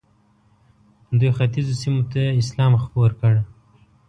دوی 1.19 1.31
ختیځو 1.37 1.73
سیمو 1.81 2.03
ته 2.11 2.21
اسلام 2.41 2.73
خپور 2.83 3.11
کړ. 3.19 3.33